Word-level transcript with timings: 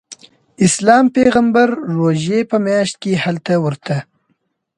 اسلام 0.67 1.05
پیغمبر 1.15 1.67
روژې 1.95 2.39
په 2.49 2.57
میاشت 2.65 2.95
کې 3.01 3.21
هلته 3.23 3.53
ورته. 3.63 3.97